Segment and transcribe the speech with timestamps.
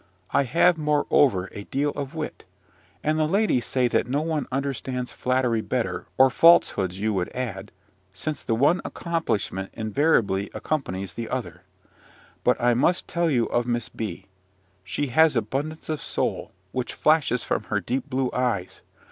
[0.31, 2.43] I have, moreover, a deal of wit:
[3.03, 7.71] and the ladies say that no one understands flattery better, or falsehoods you will add;
[8.11, 11.65] since the one accomplishment invariably accompanies the other.
[12.43, 14.25] But I must tell you of Miss B.
[14.83, 18.81] She has abundance of soul, which flashes from her deep blue eyes.